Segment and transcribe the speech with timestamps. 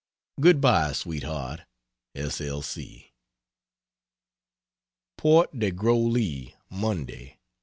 [0.39, 1.61] Good bye Sweetheart
[2.15, 2.41] S.
[2.41, 2.63] L.
[2.63, 3.13] C.
[5.15, 7.37] PORT DE GROLEE, Monday, 4.